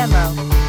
[0.00, 0.59] Demo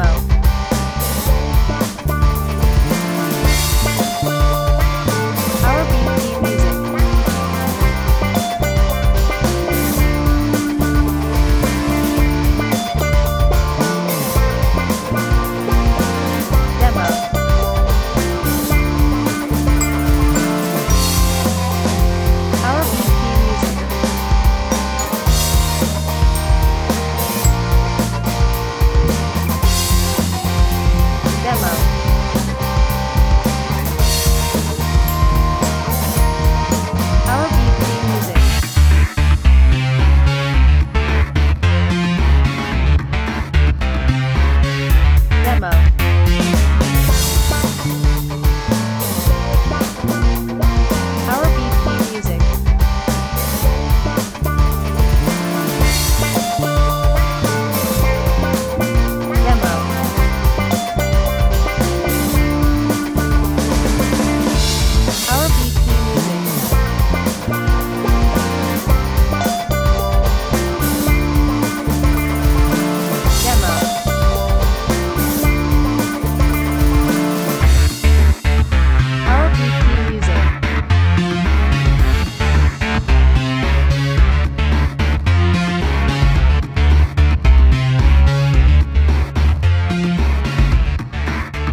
[0.00, 0.29] Mo.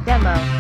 [0.08, 0.57] demo.